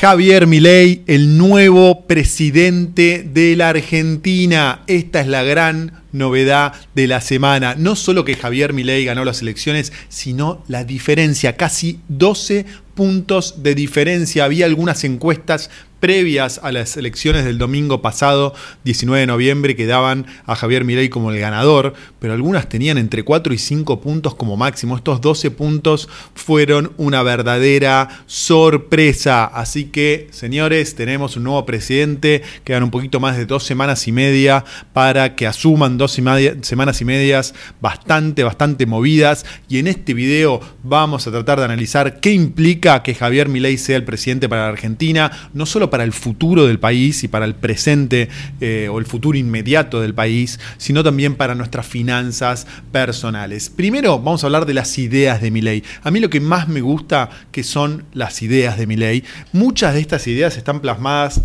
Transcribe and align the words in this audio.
Javier 0.00 0.46
Milei, 0.46 1.02
el 1.06 1.36
nuevo 1.36 2.06
presidente 2.06 3.22
de 3.22 3.54
la 3.54 3.68
Argentina. 3.68 4.80
Esta 4.86 5.20
es 5.20 5.26
la 5.26 5.42
gran 5.42 5.99
novedad 6.12 6.72
de 6.94 7.06
la 7.06 7.20
semana. 7.20 7.74
No 7.76 7.96
solo 7.96 8.24
que 8.24 8.36
Javier 8.36 8.72
Milei 8.72 9.04
ganó 9.04 9.24
las 9.24 9.42
elecciones, 9.42 9.92
sino 10.08 10.64
la 10.68 10.84
diferencia, 10.84 11.56
casi 11.56 12.00
12 12.08 12.66
puntos 12.94 13.62
de 13.62 13.74
diferencia. 13.74 14.44
Había 14.44 14.66
algunas 14.66 15.04
encuestas 15.04 15.70
previas 16.00 16.60
a 16.62 16.72
las 16.72 16.96
elecciones 16.96 17.44
del 17.44 17.58
domingo 17.58 18.02
pasado, 18.02 18.54
19 18.84 19.20
de 19.20 19.26
noviembre, 19.26 19.76
que 19.76 19.86
daban 19.86 20.26
a 20.46 20.56
Javier 20.56 20.84
Milei 20.84 21.10
como 21.10 21.30
el 21.30 21.38
ganador, 21.38 21.92
pero 22.18 22.32
algunas 22.32 22.68
tenían 22.68 22.98
entre 22.98 23.22
4 23.22 23.52
y 23.52 23.58
5 23.58 24.00
puntos 24.00 24.34
como 24.34 24.56
máximo. 24.56 24.96
Estos 24.96 25.20
12 25.20 25.50
puntos 25.50 26.08
fueron 26.34 26.92
una 26.96 27.22
verdadera 27.22 28.24
sorpresa. 28.26 29.44
Así 29.44 29.84
que, 29.84 30.28
señores, 30.32 30.94
tenemos 30.94 31.36
un 31.36 31.44
nuevo 31.44 31.64
presidente. 31.66 32.42
Quedan 32.64 32.82
un 32.82 32.90
poquito 32.90 33.20
más 33.20 33.36
de 33.36 33.46
dos 33.46 33.64
semanas 33.64 34.08
y 34.08 34.12
media 34.12 34.64
para 34.92 35.36
que 35.36 35.46
asuman 35.46 35.98
dos 36.00 36.12
semanas 36.12 37.00
y 37.00 37.04
medias 37.04 37.54
bastante, 37.80 38.42
bastante 38.42 38.86
movidas. 38.86 39.46
Y 39.68 39.78
en 39.78 39.86
este 39.86 40.14
video 40.14 40.60
vamos 40.82 41.26
a 41.26 41.30
tratar 41.30 41.58
de 41.60 41.66
analizar 41.66 42.18
qué 42.18 42.32
implica 42.32 43.04
que 43.04 43.14
Javier 43.14 43.48
Milei 43.48 43.78
sea 43.78 43.96
el 43.96 44.04
presidente 44.04 44.48
para 44.48 44.62
la 44.62 44.68
Argentina, 44.70 45.30
no 45.54 45.66
solo 45.66 45.90
para 45.90 46.02
el 46.02 46.12
futuro 46.12 46.66
del 46.66 46.80
país 46.80 47.22
y 47.22 47.28
para 47.28 47.44
el 47.44 47.54
presente 47.54 48.28
eh, 48.60 48.88
o 48.90 48.98
el 48.98 49.06
futuro 49.06 49.38
inmediato 49.38 50.00
del 50.00 50.14
país, 50.14 50.58
sino 50.78 51.04
también 51.04 51.36
para 51.36 51.54
nuestras 51.54 51.86
finanzas 51.86 52.66
personales. 52.90 53.70
Primero 53.70 54.18
vamos 54.18 54.42
a 54.42 54.46
hablar 54.46 54.66
de 54.66 54.74
las 54.74 54.98
ideas 54.98 55.40
de 55.40 55.50
mi 55.50 55.60
ley. 55.60 55.84
A 56.02 56.10
mí 56.10 56.18
lo 56.18 56.30
que 56.30 56.40
más 56.40 56.66
me 56.66 56.80
gusta 56.80 57.30
que 57.52 57.62
son 57.62 58.04
las 58.12 58.42
ideas 58.42 58.78
de 58.78 58.86
mi 58.86 58.96
ley. 58.96 59.22
Muchas 59.52 59.94
de 59.94 60.00
estas 60.00 60.26
ideas 60.26 60.56
están 60.56 60.80
plasmadas 60.80 61.42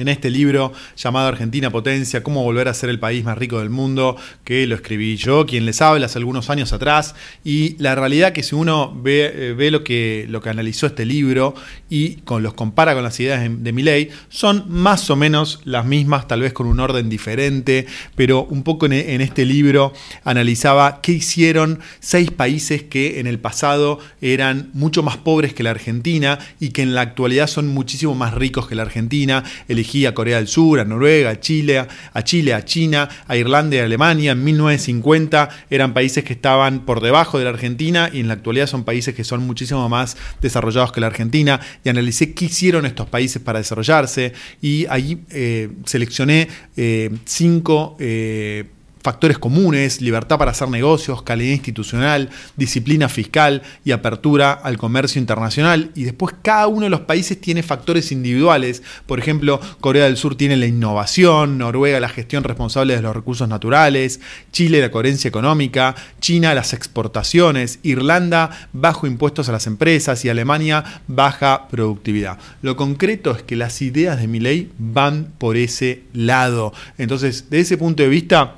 en 0.00 0.08
este 0.08 0.30
libro 0.30 0.72
llamado 0.96 1.28
Argentina 1.28 1.70
Potencia, 1.70 2.22
cómo 2.22 2.42
volver 2.42 2.68
a 2.68 2.74
ser 2.74 2.90
el 2.90 2.98
país 2.98 3.24
más 3.24 3.36
rico 3.36 3.58
del 3.58 3.70
mundo, 3.70 4.16
que 4.44 4.66
lo 4.66 4.74
escribí 4.74 5.16
yo, 5.16 5.46
quien 5.46 5.66
les 5.66 5.80
habla 5.82 6.06
hace 6.06 6.18
algunos 6.18 6.50
años 6.50 6.72
atrás, 6.72 7.14
y 7.44 7.76
la 7.78 7.94
realidad 7.94 8.32
que 8.32 8.42
si 8.42 8.54
uno 8.54 8.92
ve, 9.02 9.54
eh, 9.58 9.70
lo, 9.70 9.84
que, 9.84 10.26
lo 10.28 10.40
que 10.40 10.48
analizó 10.48 10.86
este 10.86 11.04
libro 11.04 11.54
y 11.88 12.16
con, 12.22 12.42
los 12.42 12.54
compara 12.54 12.94
con 12.94 13.02
las 13.02 13.18
ideas 13.20 13.42
de, 13.42 13.48
de 13.48 14.10
son 14.28 14.64
más 14.68 15.10
o 15.10 15.16
menos 15.16 15.60
las 15.64 15.84
mismas, 15.84 16.28
tal 16.28 16.40
vez 16.40 16.52
con 16.52 16.66
un 16.66 16.80
orden 16.80 17.08
diferente, 17.08 17.86
pero 18.14 18.44
un 18.44 18.62
poco 18.62 18.86
en 18.86 19.20
este 19.20 19.44
libro 19.44 19.92
analizaba 20.24 21.00
qué 21.02 21.12
hicieron 21.12 21.80
seis 22.00 22.30
países 22.30 22.82
que 22.82 23.20
en 23.20 23.26
el 23.26 23.38
pasado 23.38 23.98
eran 24.20 24.70
mucho 24.72 25.02
más 25.02 25.16
pobres 25.16 25.54
que 25.54 25.62
la 25.62 25.70
Argentina 25.70 26.38
y 26.58 26.70
que 26.70 26.82
en 26.82 26.94
la 26.94 27.02
actualidad 27.02 27.46
son 27.46 27.68
muchísimo 27.68 28.14
más 28.14 28.34
ricos 28.34 28.68
que 28.68 28.74
la 28.74 28.82
Argentina, 28.82 29.44
a 30.06 30.14
Corea 30.14 30.36
del 30.36 30.48
Sur, 30.48 30.80
a 30.80 30.84
Noruega, 30.84 31.30
a 31.30 31.40
Chile, 31.40 31.78
a 32.12 32.24
Chile, 32.24 32.54
a 32.54 32.64
China, 32.64 33.08
a 33.26 33.36
Irlanda 33.36 33.76
y 33.76 33.78
a 33.80 33.84
Alemania. 33.84 34.32
En 34.32 34.44
1950 34.44 35.48
eran 35.70 35.94
países 35.94 36.24
que 36.24 36.32
estaban 36.32 36.84
por 36.86 37.00
debajo 37.00 37.38
de 37.38 37.44
la 37.44 37.50
Argentina 37.50 38.10
y 38.12 38.20
en 38.20 38.28
la 38.28 38.34
actualidad 38.34 38.66
son 38.66 38.84
países 38.84 39.14
que 39.14 39.24
son 39.24 39.46
muchísimo 39.46 39.88
más 39.88 40.16
desarrollados 40.40 40.92
que 40.92 41.00
la 41.00 41.08
Argentina. 41.08 41.60
Y 41.84 41.88
analicé 41.88 42.32
qué 42.34 42.46
hicieron 42.46 42.86
estos 42.86 43.08
países 43.08 43.42
para 43.42 43.58
desarrollarse 43.58 44.32
y 44.60 44.86
ahí 44.86 45.22
eh, 45.30 45.70
seleccioné 45.84 46.48
eh, 46.76 47.10
cinco 47.24 47.96
eh, 47.98 48.64
factores 49.02 49.38
comunes, 49.38 50.00
libertad 50.00 50.38
para 50.38 50.50
hacer 50.50 50.68
negocios, 50.68 51.22
calidad 51.22 51.52
institucional, 51.52 52.30
disciplina 52.56 53.08
fiscal 53.08 53.62
y 53.84 53.92
apertura 53.92 54.52
al 54.52 54.78
comercio 54.78 55.20
internacional. 55.20 55.90
Y 55.94 56.04
después 56.04 56.34
cada 56.42 56.66
uno 56.66 56.84
de 56.84 56.90
los 56.90 57.00
países 57.00 57.40
tiene 57.40 57.62
factores 57.62 58.12
individuales. 58.12 58.82
Por 59.06 59.18
ejemplo, 59.18 59.60
Corea 59.80 60.04
del 60.04 60.16
Sur 60.16 60.34
tiene 60.34 60.56
la 60.56 60.66
innovación, 60.66 61.58
Noruega 61.58 62.00
la 62.00 62.08
gestión 62.08 62.44
responsable 62.44 62.96
de 62.96 63.02
los 63.02 63.14
recursos 63.14 63.48
naturales, 63.48 64.20
Chile 64.52 64.80
la 64.80 64.90
coherencia 64.90 65.28
económica, 65.28 65.94
China 66.20 66.54
las 66.54 66.72
exportaciones, 66.72 67.78
Irlanda 67.82 68.68
bajo 68.72 69.06
impuestos 69.06 69.48
a 69.48 69.52
las 69.52 69.66
empresas 69.66 70.24
y 70.24 70.28
Alemania 70.28 71.02
baja 71.08 71.68
productividad. 71.68 72.38
Lo 72.62 72.76
concreto 72.76 73.30
es 73.32 73.42
que 73.42 73.56
las 73.56 73.80
ideas 73.82 74.20
de 74.20 74.28
mi 74.28 74.40
ley 74.40 74.70
van 74.78 75.32
por 75.38 75.56
ese 75.56 76.02
lado. 76.12 76.72
Entonces, 76.98 77.50
de 77.50 77.60
ese 77.60 77.78
punto 77.78 78.02
de 78.02 78.08
vista, 78.08 78.56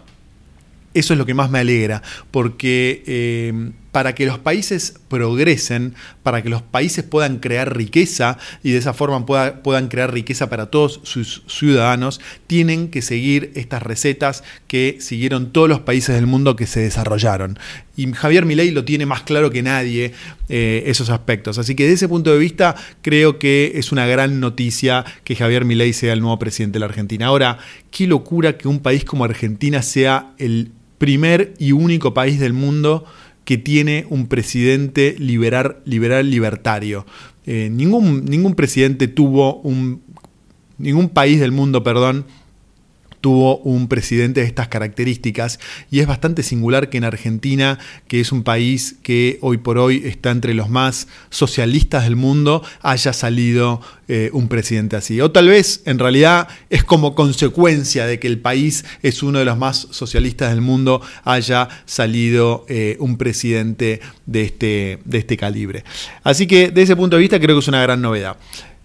eso 0.95 1.15
es 1.15 1.19
lo 1.19 1.27
que 1.27 1.35
más 1.35 1.51
me 1.51 1.61
alegra, 1.61 2.03
porque 2.31 3.03
eh, 3.07 3.73
para 3.93 4.15
que 4.15 4.25
los 4.25 4.39
países 4.39 4.95
progresen, 5.09 5.95
para 6.23 6.43
que 6.43 6.49
los 6.49 6.63
países 6.63 7.05
puedan 7.05 7.39
crear 7.39 7.77
riqueza 7.77 8.39
y 8.63 8.73
de 8.73 8.79
esa 8.79 8.95
forma 8.95 9.25
puedan 9.27 9.89
crear 9.89 10.13
riqueza 10.13 10.49
para 10.49 10.67
todos 10.71 11.01
sus 11.05 11.43
ciudadanos, 11.47 12.21
tienen 12.47 12.89
que 12.89 13.03
seguir 13.03 13.53
estas 13.55 13.83
recetas 13.83 14.43
que 14.67 14.97
siguieron 15.01 15.53
todos 15.53 15.69
los 15.69 15.81
países 15.81 16.15
del 16.15 16.27
mundo 16.27 16.57
que 16.57 16.67
se 16.67 16.81
desarrollaron. 16.81 17.59
Y 17.95 18.11
Javier 18.13 18.47
Milei 18.47 18.71
lo 18.71 18.87
tiene 18.87 19.05
más 19.05 19.23
claro 19.23 19.51
que 19.51 19.63
nadie 19.63 20.15
eh, 20.49 20.85
esos 20.87 21.11
aspectos. 21.11 21.59
Así 21.59 21.75
que 21.75 21.83
desde 21.83 21.97
ese 21.97 22.09
punto 22.09 22.33
de 22.33 22.39
vista 22.39 22.75
creo 23.03 23.39
que 23.39 23.73
es 23.75 23.93
una 23.93 24.07
gran 24.07 24.41
noticia 24.41 25.05
que 25.25 25.37
Javier 25.37 25.67
Milei 25.67 25.93
sea 25.93 26.15
el 26.15 26.23
nuevo 26.23 26.39
presidente 26.39 26.77
de 26.77 26.81
la 26.81 26.87
Argentina. 26.87 27.27
Ahora, 27.27 27.59
qué 27.91 28.07
locura 28.07 28.57
que 28.57 28.69
un 28.69 28.81
país 28.81 29.05
como 29.05 29.25
Argentina 29.25 29.83
sea 29.83 30.33
el 30.39 30.73
primer 31.03 31.55
y 31.59 31.73
único 31.73 32.15
país 32.15 32.39
del 32.39 32.53
mundo 32.53 33.05
que 33.45 33.59
tiene 33.59 34.07
un 34.09 34.29
presidente 34.29 35.17
liberal, 35.19 35.79
liberal 35.85 36.31
libertario. 36.31 37.05
Eh, 37.45 37.71
ningún, 37.73 38.25
ningún 38.25 38.55
presidente 38.55 39.09
tuvo 39.09 39.57
un. 39.63 40.01
Ningún 40.79 41.09
país 41.09 41.41
del 41.41 41.51
mundo, 41.51 41.83
perdón, 41.83 42.25
tuvo 43.23 43.59
un 43.59 43.89
presidente 43.89 44.41
de 44.41 44.47
estas 44.47 44.69
características 44.69 45.61
y 45.91 46.01
es 46.01 46.07
bastante 46.07 46.43
singular 46.43 46.91
que 46.91 46.99
en 46.99 47.05
Argentina, 47.05 47.79
que 48.09 48.21
es 48.21 48.33
un 48.33 48.43
país 48.43 48.97
que 49.03 49.39
hoy 49.41 49.59
por 49.59 49.79
hoy 49.79 50.03
está 50.05 50.31
entre 50.33 50.53
los 50.53 50.69
más 50.69 51.07
socialistas 51.31 52.03
del 52.05 52.17
mundo, 52.17 52.63
haya 52.83 53.13
salido 53.13 53.81
eh, 54.09 54.29
un 54.33 54.49
presidente 54.49 54.97
así. 54.97 55.21
O 55.21 55.31
tal 55.31 55.49
vez 55.49 55.83
en 55.87 56.01
realidad 56.01 56.49
es 56.69 56.83
como 56.83 57.15
consecuencia 57.15 58.07
de 58.07 58.19
que 58.19 58.27
el 58.27 58.41
país 58.41 58.85
es 59.03 59.23
uno 59.23 59.39
de 59.39 59.45
los 59.45 59.57
más 59.57 59.87
socialistas 59.93 60.51
del 60.51 60.61
mundo, 60.61 61.01
haya 61.23 61.69
salido 61.87 62.67
eh, 62.69 62.97
un 62.99 63.17
presidente 63.17 64.01
de 64.27 64.43
este, 64.43 64.99
de 65.05 65.19
este 65.19 65.37
calibre. 65.37 65.85
Así 66.25 66.49
que 66.49 66.69
desde 66.69 66.83
ese 66.83 66.97
punto 66.97 67.17
de 67.17 67.21
vista 67.21 67.39
creo 67.39 67.55
que 67.55 67.61
es 67.61 67.69
una 67.69 67.83
gran 67.83 68.03
novedad. 68.03 68.37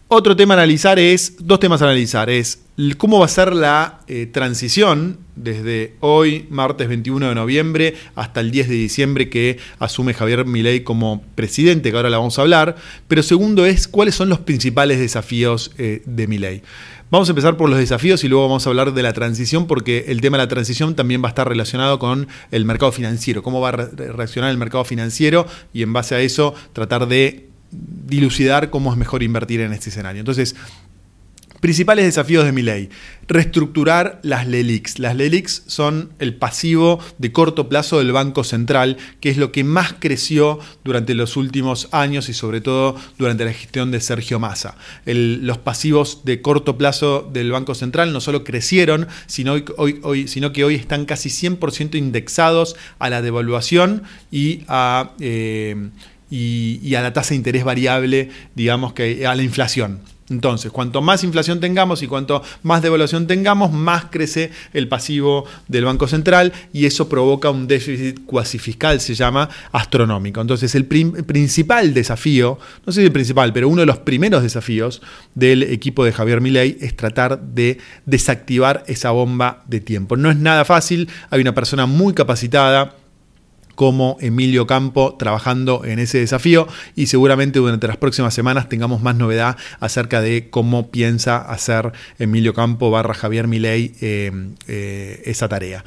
Otro 0.09 0.37
tema 0.37 0.53
a 0.53 0.57
analizar 0.57 0.99
es, 0.99 1.35
dos 1.37 1.59
temas 1.59 1.81
a 1.81 1.85
analizar, 1.85 2.29
es 2.29 2.59
cómo 2.97 3.19
va 3.19 3.25
a 3.25 3.27
ser 3.27 3.53
la 3.53 3.99
eh, 4.07 4.25
transición 4.25 5.17
desde 5.35 5.95
hoy, 5.99 6.47
martes 6.49 6.87
21 6.87 7.27
de 7.27 7.35
noviembre, 7.35 7.93
hasta 8.15 8.39
el 8.39 8.49
10 8.49 8.69
de 8.69 8.75
diciembre 8.75 9.29
que 9.29 9.57
asume 9.79 10.13
Javier 10.13 10.45
Milei 10.45 10.85
como 10.85 11.23
presidente, 11.35 11.91
que 11.91 11.97
ahora 11.97 12.09
la 12.09 12.19
vamos 12.19 12.39
a 12.39 12.43
hablar. 12.43 12.77
Pero 13.09 13.21
segundo 13.21 13.65
es, 13.65 13.89
cuáles 13.89 14.15
son 14.15 14.29
los 14.29 14.39
principales 14.39 14.97
desafíos 14.97 15.73
eh, 15.77 16.03
de 16.05 16.25
Milei. 16.25 16.61
Vamos 17.11 17.27
a 17.27 17.33
empezar 17.33 17.57
por 17.57 17.69
los 17.69 17.77
desafíos 17.77 18.23
y 18.23 18.29
luego 18.29 18.47
vamos 18.47 18.65
a 18.65 18.69
hablar 18.69 18.93
de 18.93 19.03
la 19.03 19.11
transición, 19.11 19.67
porque 19.67 20.05
el 20.07 20.21
tema 20.21 20.37
de 20.37 20.43
la 20.45 20.49
transición 20.49 20.95
también 20.95 21.21
va 21.21 21.27
a 21.27 21.29
estar 21.29 21.49
relacionado 21.49 21.99
con 21.99 22.29
el 22.51 22.63
mercado 22.63 22.93
financiero, 22.93 23.43
cómo 23.43 23.59
va 23.59 23.69
a 23.69 23.71
reaccionar 23.73 24.51
el 24.51 24.57
mercado 24.57 24.85
financiero 24.85 25.47
y 25.73 25.83
en 25.83 25.91
base 25.91 26.15
a 26.15 26.21
eso 26.21 26.53
tratar 26.71 27.09
de 27.09 27.46
dilucidar 27.71 28.69
cómo 28.69 28.91
es 28.91 28.97
mejor 28.97 29.23
invertir 29.23 29.61
en 29.61 29.73
este 29.73 29.89
escenario. 29.89 30.19
Entonces, 30.19 30.55
Principales 31.59 32.05
desafíos 32.05 32.45
de 32.45 32.51
mi 32.51 32.61
ley. 32.61 32.89
Reestructurar 33.27 34.19
las 34.21 34.47
LELIX. 34.47 34.99
Las 34.99 35.15
LELIX 35.15 35.63
son 35.65 36.11
el 36.19 36.35
pasivo 36.35 36.99
de 37.17 37.31
corto 37.31 37.67
plazo 37.67 37.97
del 37.97 38.11
Banco 38.11 38.43
Central, 38.43 38.97
que 39.19 39.31
es 39.31 39.37
lo 39.37 39.51
que 39.51 39.63
más 39.63 39.95
creció 39.97 40.59
durante 40.83 41.15
los 41.15 41.35
últimos 41.35 41.89
años 41.91 42.29
y 42.29 42.33
sobre 42.33 42.61
todo 42.61 42.95
durante 43.17 43.43
la 43.43 43.53
gestión 43.53 43.89
de 43.89 44.01
Sergio 44.01 44.39
Massa. 44.39 44.75
los 45.05 45.57
pasivos 45.57 46.21
de 46.25 46.43
corto 46.43 46.77
plazo 46.77 47.27
del 47.33 47.51
Banco 47.51 47.73
Central 47.73 48.13
no 48.13 48.21
solo 48.21 48.43
crecieron, 48.43 49.07
sino, 49.25 49.55
hoy, 49.77 50.27
sino 50.27 50.53
que 50.53 50.63
hoy 50.63 50.75
están 50.75 51.05
casi 51.05 51.29
100% 51.29 51.95
indexados 51.95 52.75
a 52.99 53.09
la 53.09 53.23
devaluación 53.23 54.03
y 54.31 54.61
a... 54.67 55.13
Eh, 55.19 55.89
y, 56.29 56.95
a 56.95 57.01
la 57.01 57.13
tasa 57.13 57.29
de 57.29 57.35
interés 57.35 57.63
variable, 57.63 58.29
digamos 58.55 58.93
que 58.93 59.25
a 59.25 59.35
la 59.35 59.43
inflación. 59.43 59.99
Entonces, 60.29 60.73
cuanto 60.73 61.01
más 61.01 61.23
inflación 61.23 61.61
tengamos 61.61 62.03
y 62.03 62.07
cuanto 62.07 62.43
más 62.63 62.81
devaluación 62.81 63.27
tengamos, 63.27 63.71
más 63.71 64.05
crece 64.11 64.51
el 64.73 64.89
pasivo 64.89 65.45
del 65.69 65.85
Banco 65.85 66.05
Central 66.05 66.51
y 66.73 66.85
eso 66.85 67.07
provoca 67.07 67.49
un 67.49 67.65
déficit 67.65 68.25
cuasi 68.25 68.59
fiscal, 68.59 68.99
se 68.99 69.15
llama 69.15 69.49
astronómico. 69.71 70.41
Entonces, 70.41 70.75
el 70.75 70.85
principal 70.85 71.93
desafío, 71.93 72.59
no 72.85 72.91
sé 72.91 73.01
si 73.01 73.05
el 73.05 73.13
principal, 73.13 73.53
pero 73.53 73.69
uno 73.69 73.81
de 73.81 73.85
los 73.85 73.99
primeros 73.99 74.43
desafíos 74.43 75.01
del 75.33 75.63
equipo 75.63 76.03
de 76.03 76.11
Javier 76.11 76.41
Milei 76.41 76.77
es 76.81 76.95
tratar 76.97 77.39
de 77.39 77.77
desactivar 78.05 78.83
esa 78.87 79.11
bomba 79.11 79.63
de 79.67 79.79
tiempo. 79.79 80.17
No 80.17 80.29
es 80.29 80.37
nada 80.37 80.65
fácil, 80.65 81.07
hay 81.29 81.39
una 81.39 81.55
persona 81.55 81.85
muy 81.85 82.13
capacitada 82.13 82.95
como 83.77 84.17
Emilio 84.21 84.65
Campo 84.65 85.13
trabajando 85.19 85.85
en 85.85 85.99
ese 85.99 86.17
desafío 86.17 86.67
y 86.95 87.05
seguramente 87.05 87.59
durante 87.59 87.87
las 87.87 87.97
próximas 87.97 88.33
semanas 88.33 88.69
tengamos 88.69 89.03
más 89.03 89.15
novedad 89.15 89.55
acerca 89.79 90.19
de 90.19 90.49
cómo 90.49 90.89
piensa 90.89 91.37
hacer 91.37 91.91
Emilio 92.17 92.55
Campo 92.55 92.89
barra 92.89 93.13
Javier 93.13 93.47
Milei 93.47 93.93
eh, 94.01 94.31
eh, 94.67 95.21
esa 95.25 95.47
tarea. 95.47 95.85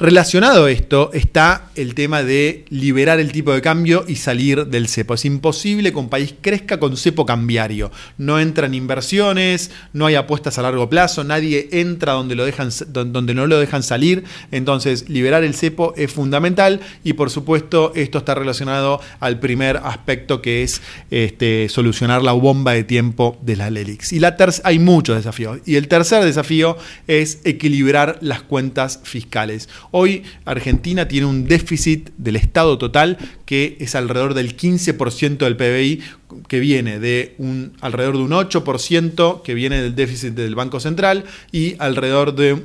Relacionado 0.00 0.66
a 0.66 0.70
esto 0.70 1.10
está 1.12 1.70
el 1.74 1.96
tema 1.96 2.22
de 2.22 2.64
liberar 2.68 3.18
el 3.18 3.32
tipo 3.32 3.52
de 3.52 3.60
cambio 3.60 4.04
y 4.06 4.14
salir 4.14 4.68
del 4.68 4.86
cepo. 4.86 5.14
Es 5.14 5.24
imposible 5.24 5.90
que 5.90 5.98
un 5.98 6.08
país 6.08 6.36
crezca 6.40 6.78
con 6.78 6.96
cepo 6.96 7.26
cambiario. 7.26 7.90
No 8.16 8.38
entran 8.38 8.74
inversiones, 8.74 9.72
no 9.92 10.06
hay 10.06 10.14
apuestas 10.14 10.56
a 10.56 10.62
largo 10.62 10.88
plazo, 10.88 11.24
nadie 11.24 11.68
entra 11.72 12.12
donde, 12.12 12.36
no 12.36 13.46
lo 13.48 13.58
dejan 13.58 13.82
salir. 13.82 14.22
Entonces, 14.52 15.08
liberar 15.08 15.42
el 15.42 15.56
cepo 15.56 15.94
es 15.96 16.12
fundamental 16.12 16.78
y 17.02 17.14
por 17.14 17.30
supuesto 17.30 17.90
esto 17.96 18.18
está 18.18 18.36
relacionado 18.36 19.00
al 19.18 19.40
primer 19.40 19.78
aspecto 19.78 20.40
que 20.40 20.62
es 20.62 20.80
este, 21.10 21.68
solucionar 21.68 22.22
la 22.22 22.32
bomba 22.32 22.72
de 22.72 22.84
tiempo 22.84 23.36
de 23.42 23.56
la 23.56 23.68
LELIX. 23.68 24.12
Y 24.12 24.20
la 24.20 24.36
hay 24.62 24.78
muchos 24.78 25.16
desafíos. 25.16 25.58
Y 25.66 25.74
el 25.74 25.88
tercer 25.88 26.22
desafío 26.24 26.76
es 27.08 27.40
equilibrar 27.42 28.18
las 28.20 28.42
cuentas 28.42 29.00
fiscales. 29.02 29.68
Hoy 29.90 30.22
Argentina 30.44 31.08
tiene 31.08 31.26
un 31.26 31.46
déficit 31.46 32.10
del 32.16 32.36
Estado 32.36 32.78
total 32.78 33.18
que 33.44 33.76
es 33.80 33.94
alrededor 33.94 34.34
del 34.34 34.56
15% 34.56 35.38
del 35.38 35.56
PBI, 35.56 36.02
que 36.46 36.60
viene 36.60 36.98
de 36.98 37.34
un, 37.38 37.72
alrededor 37.80 38.18
de 38.18 38.22
un 38.22 38.32
8% 38.32 39.40
que 39.42 39.54
viene 39.54 39.80
del 39.80 39.94
déficit 39.94 40.34
del 40.34 40.54
Banco 40.54 40.78
Central 40.80 41.24
y 41.52 41.76
alrededor 41.78 42.34
de 42.34 42.62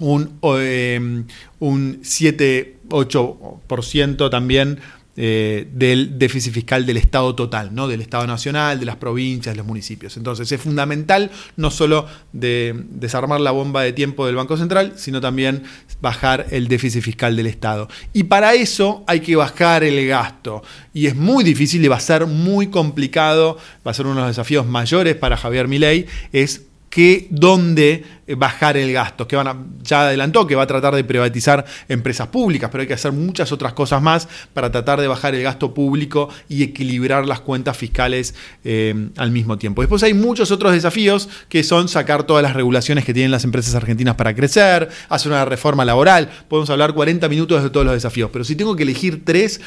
un, 0.00 0.38
eh, 0.42 1.24
un 1.60 2.02
7-8% 2.02 4.30
también 4.30 4.80
eh, 5.16 5.68
del 5.72 6.18
déficit 6.18 6.52
fiscal 6.52 6.84
del 6.86 6.96
Estado 6.96 7.34
total, 7.34 7.72
¿no? 7.72 7.86
del 7.86 8.00
Estado 8.00 8.26
nacional, 8.26 8.80
de 8.80 8.86
las 8.86 8.96
provincias, 8.96 9.54
de 9.54 9.58
los 9.58 9.66
municipios. 9.66 10.16
Entonces 10.16 10.50
es 10.50 10.60
fundamental 10.60 11.30
no 11.56 11.70
solo 11.70 12.06
de 12.32 12.74
desarmar 12.90 13.40
la 13.40 13.52
bomba 13.52 13.82
de 13.82 13.92
tiempo 13.92 14.26
del 14.26 14.34
Banco 14.34 14.56
Central, 14.56 14.94
sino 14.96 15.20
también 15.20 15.62
bajar 16.00 16.46
el 16.50 16.66
déficit 16.66 17.02
fiscal 17.02 17.36
del 17.36 17.46
Estado. 17.46 17.88
Y 18.12 18.24
para 18.24 18.54
eso 18.54 19.04
hay 19.06 19.20
que 19.20 19.36
bajar 19.36 19.84
el 19.84 20.04
gasto. 20.06 20.62
Y 20.92 21.06
es 21.06 21.14
muy 21.14 21.44
difícil 21.44 21.84
y 21.84 21.88
va 21.88 21.96
a 21.96 22.00
ser 22.00 22.26
muy 22.26 22.66
complicado, 22.66 23.56
va 23.86 23.92
a 23.92 23.94
ser 23.94 24.06
uno 24.06 24.16
de 24.16 24.22
los 24.22 24.30
desafíos 24.30 24.66
mayores 24.66 25.14
para 25.14 25.36
Javier 25.36 25.68
Milei, 25.68 26.06
es 26.32 26.62
que 26.90 27.26
dónde 27.30 28.04
bajar 28.26 28.76
el 28.76 28.92
gasto, 28.92 29.28
que 29.28 29.36
van 29.36 29.48
a, 29.48 29.56
ya 29.82 30.02
adelantó 30.02 30.46
que 30.46 30.54
va 30.54 30.62
a 30.62 30.66
tratar 30.66 30.94
de 30.94 31.04
privatizar 31.04 31.64
empresas 31.88 32.28
públicas, 32.28 32.70
pero 32.70 32.82
hay 32.82 32.88
que 32.88 32.94
hacer 32.94 33.12
muchas 33.12 33.52
otras 33.52 33.72
cosas 33.74 34.00
más 34.00 34.28
para 34.52 34.70
tratar 34.70 35.00
de 35.00 35.08
bajar 35.08 35.34
el 35.34 35.42
gasto 35.42 35.74
público 35.74 36.28
y 36.48 36.62
equilibrar 36.62 37.26
las 37.26 37.40
cuentas 37.40 37.76
fiscales 37.76 38.34
eh, 38.64 39.08
al 39.16 39.30
mismo 39.30 39.58
tiempo. 39.58 39.82
Después 39.82 40.02
hay 40.02 40.14
muchos 40.14 40.50
otros 40.50 40.72
desafíos 40.72 41.28
que 41.48 41.62
son 41.62 41.88
sacar 41.88 42.24
todas 42.24 42.42
las 42.42 42.54
regulaciones 42.54 43.04
que 43.04 43.12
tienen 43.12 43.30
las 43.30 43.44
empresas 43.44 43.74
argentinas 43.74 44.14
para 44.14 44.34
crecer, 44.34 44.88
hacer 45.08 45.30
una 45.30 45.44
reforma 45.44 45.84
laboral, 45.84 46.30
podemos 46.48 46.70
hablar 46.70 46.94
40 46.94 47.28
minutos 47.28 47.62
de 47.62 47.70
todos 47.70 47.84
los 47.84 47.94
desafíos, 47.94 48.30
pero 48.32 48.44
si 48.44 48.56
tengo 48.56 48.74
que 48.76 48.84
elegir 48.84 49.24
tres, 49.24 49.60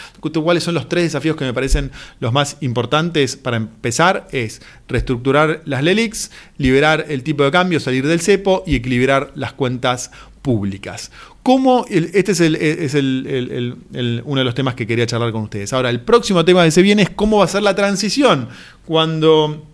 cuáles 0.44 0.63
son 0.63 0.74
los 0.74 0.89
tres 0.89 1.04
desafíos 1.04 1.36
que 1.36 1.45
me 1.45 1.54
parecen 1.54 1.92
los 2.19 2.33
más 2.33 2.57
importantes 2.62 3.36
para 3.36 3.57
empezar, 3.57 4.27
es 4.31 4.62
reestructurar 4.88 5.62
las 5.65 5.83
LELIX, 5.83 6.31
liberar 6.57 7.06
el 7.09 7.24
tipo 7.24 7.44
de 7.44 7.51
cambio, 7.51 7.80
salir 7.80 8.07
del 8.07 8.21
cepo 8.21 8.46
y 8.65 8.75
equilibrar 8.75 9.31
las 9.35 9.53
cuentas 9.53 10.11
públicas. 10.41 11.11
¿Cómo 11.44 11.85
este 11.89 12.31
es, 12.31 12.39
uno 14.23 14.39
de 14.39 14.44
los 14.44 14.55
temas 14.55 14.75
que 14.75 14.88
quería 14.88 15.05
charlar 15.05 15.31
con 15.31 15.44
ustedes. 15.44 15.73
Ahora, 15.73 15.89
el 15.89 16.01
próximo 16.01 16.44
tema 16.45 16.63
que 16.63 16.71
se 16.71 16.81
viene 16.81 17.03
es 17.03 17.09
cómo 17.09 17.38
va 17.39 17.45
a 17.45 17.47
ser 17.47 17.63
la 17.63 17.75
transición 17.75 18.49
cuando 18.85 19.65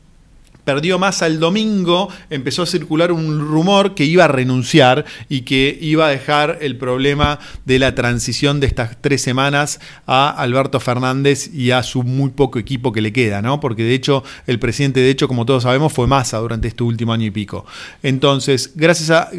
perdió 0.63 0.99
Massa 0.99 1.27
el 1.27 1.39
domingo, 1.39 2.09
empezó 2.29 2.63
a 2.63 2.65
circular 2.65 3.11
un 3.11 3.39
rumor 3.39 3.95
que 3.95 4.05
iba 4.05 4.25
a 4.25 4.27
renunciar 4.27 5.05
y 5.29 5.41
que 5.41 5.77
iba 5.81 6.07
a 6.07 6.09
dejar 6.09 6.59
el 6.61 6.77
problema 6.77 7.39
de 7.65 7.79
la 7.79 7.95
transición 7.95 8.59
de 8.59 8.67
estas 8.67 8.97
tres 9.01 9.21
semanas 9.21 9.79
a 10.07 10.29
Alberto 10.29 10.79
Fernández 10.79 11.49
y 11.53 11.71
a 11.71 11.83
su 11.83 12.03
muy 12.03 12.31
poco 12.31 12.59
equipo 12.59 12.91
que 12.91 13.01
le 13.01 13.13
queda, 13.13 13.41
¿no? 13.41 13.59
Porque 13.59 13.83
de 13.83 13.93
hecho, 13.93 14.23
el 14.47 14.59
presidente, 14.59 14.99
de 14.99 15.09
hecho, 15.09 15.27
como 15.27 15.45
todos 15.45 15.63
sabemos, 15.63 15.93
fue 15.93 16.07
Massa 16.07 16.37
durante 16.37 16.67
este 16.67 16.83
último 16.83 17.13
año 17.13 17.25
y 17.25 17.31
pico. 17.31 17.65
Entonces, 18.01 18.71
gracias 18.75 19.09
a, 19.09 19.29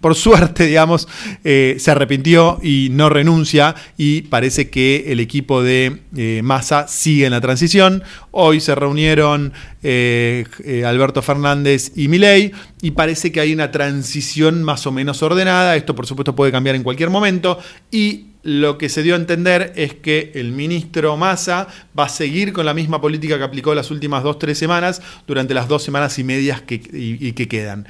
por 0.00 0.14
suerte, 0.14 0.66
digamos, 0.66 1.08
eh, 1.44 1.76
se 1.78 1.90
arrepintió 1.90 2.58
y 2.62 2.88
no 2.90 3.08
renuncia 3.08 3.74
y 3.96 4.22
parece 4.22 4.70
que 4.70 5.12
el 5.12 5.20
equipo 5.20 5.62
de 5.62 6.02
eh, 6.16 6.40
Massa 6.42 6.88
sigue 6.88 7.26
en 7.26 7.32
la 7.32 7.40
transición. 7.40 8.02
Hoy 8.30 8.60
se 8.60 8.74
reunieron 8.74 9.52
eh, 9.84 10.46
eh, 10.64 10.84
Alberto 10.84 11.20
Fernández 11.20 11.92
y 11.94 12.08
Milei, 12.08 12.52
y 12.80 12.92
parece 12.92 13.30
que 13.30 13.40
hay 13.40 13.52
una 13.52 13.70
transición 13.70 14.64
más 14.64 14.86
o 14.86 14.92
menos 14.92 15.22
ordenada. 15.22 15.76
Esto, 15.76 15.94
por 15.94 16.06
supuesto, 16.06 16.34
puede 16.34 16.50
cambiar 16.50 16.74
en 16.74 16.82
cualquier 16.82 17.10
momento. 17.10 17.58
Y 17.90 18.28
lo 18.42 18.78
que 18.78 18.88
se 18.88 19.02
dio 19.02 19.14
a 19.14 19.18
entender 19.18 19.74
es 19.76 19.92
que 19.94 20.32
el 20.34 20.52
ministro 20.52 21.16
Massa 21.18 21.68
va 21.98 22.04
a 22.04 22.08
seguir 22.08 22.54
con 22.54 22.64
la 22.64 22.72
misma 22.72 23.00
política 23.00 23.36
que 23.36 23.44
aplicó 23.44 23.74
las 23.74 23.90
últimas 23.90 24.22
dos, 24.22 24.38
tres 24.38 24.58
semanas 24.58 25.02
durante 25.26 25.52
las 25.52 25.68
dos 25.68 25.82
semanas 25.82 26.18
y 26.18 26.24
medias 26.24 26.62
que, 26.62 26.80
y 26.92 27.32
que 27.32 27.46
quedan 27.46 27.86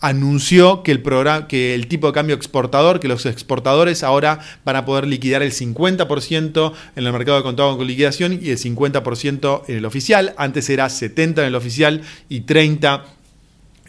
anunció 0.00 0.82
que 0.82 0.92
el, 0.92 1.00
programa, 1.00 1.48
que 1.48 1.74
el 1.74 1.86
tipo 1.88 2.06
de 2.06 2.12
cambio 2.12 2.34
exportador, 2.34 3.00
que 3.00 3.08
los 3.08 3.26
exportadores 3.26 4.02
ahora 4.02 4.40
van 4.64 4.76
a 4.76 4.84
poder 4.84 5.06
liquidar 5.06 5.42
el 5.42 5.52
50% 5.52 6.72
en 6.96 7.06
el 7.06 7.12
mercado 7.12 7.38
de 7.38 7.42
contado 7.42 7.76
con 7.76 7.86
liquidación 7.86 8.38
y 8.42 8.50
el 8.50 8.58
50% 8.58 9.62
en 9.68 9.76
el 9.76 9.84
oficial. 9.84 10.34
Antes 10.36 10.68
era 10.70 10.88
70 10.88 11.42
en 11.42 11.48
el 11.48 11.54
oficial 11.54 12.02
y 12.28 12.40
30 12.40 13.04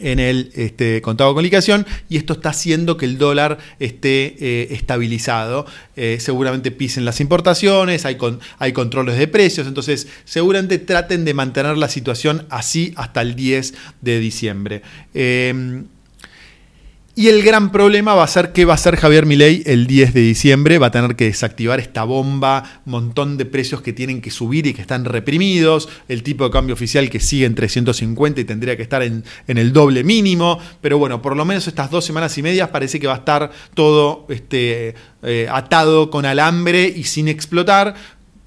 en 0.00 0.18
el 0.18 0.50
este, 0.54 1.02
contado 1.02 1.34
con 1.34 1.42
liquidación 1.42 1.86
y 2.08 2.16
esto 2.16 2.34
está 2.34 2.50
haciendo 2.50 2.96
que 2.96 3.06
el 3.06 3.18
dólar 3.18 3.58
esté 3.78 4.36
eh, 4.38 4.68
estabilizado. 4.70 5.66
Eh, 5.96 6.18
seguramente 6.20 6.70
pisen 6.70 7.04
las 7.04 7.20
importaciones, 7.20 8.04
hay, 8.04 8.16
hay 8.58 8.72
controles 8.72 9.18
de 9.18 9.28
precios, 9.28 9.66
entonces 9.66 10.08
seguramente 10.24 10.78
traten 10.78 11.24
de 11.24 11.34
mantener 11.34 11.76
la 11.76 11.88
situación 11.88 12.46
así 12.50 12.92
hasta 12.96 13.22
el 13.22 13.34
10 13.34 13.74
de 14.00 14.20
diciembre. 14.20 14.82
Eh, 15.14 15.82
y 17.18 17.26
el 17.26 17.42
gran 17.42 17.72
problema 17.72 18.14
va 18.14 18.22
a 18.22 18.28
ser 18.28 18.52
qué 18.52 18.64
va 18.64 18.74
a 18.74 18.76
hacer 18.76 18.94
Javier 18.94 19.26
Milei 19.26 19.64
el 19.66 19.88
10 19.88 20.14
de 20.14 20.20
diciembre. 20.20 20.78
Va 20.78 20.86
a 20.86 20.90
tener 20.92 21.16
que 21.16 21.24
desactivar 21.24 21.80
esta 21.80 22.04
bomba, 22.04 22.82
montón 22.84 23.36
de 23.36 23.44
precios 23.44 23.82
que 23.82 23.92
tienen 23.92 24.20
que 24.20 24.30
subir 24.30 24.68
y 24.68 24.72
que 24.72 24.82
están 24.82 25.04
reprimidos, 25.04 25.88
el 26.06 26.22
tipo 26.22 26.44
de 26.44 26.50
cambio 26.52 26.74
oficial 26.74 27.10
que 27.10 27.18
sigue 27.18 27.44
en 27.44 27.56
350 27.56 28.40
y 28.40 28.44
tendría 28.44 28.76
que 28.76 28.84
estar 28.84 29.02
en, 29.02 29.24
el 29.48 29.72
doble 29.72 30.04
mínimo. 30.04 30.60
Pero 30.80 30.98
bueno, 30.98 31.20
por 31.20 31.36
lo 31.36 31.44
menos 31.44 31.66
estas 31.66 31.90
dos 31.90 32.04
semanas 32.04 32.38
y 32.38 32.42
medias 32.42 32.68
parece 32.68 33.00
que 33.00 33.08
va 33.08 33.14
a 33.14 33.18
estar 33.18 33.50
todo 33.74 34.24
este, 34.28 34.94
eh, 35.24 35.48
atado 35.50 36.10
con 36.10 36.24
alambre 36.24 36.86
y 36.86 37.02
sin 37.02 37.26
explotar 37.26 37.96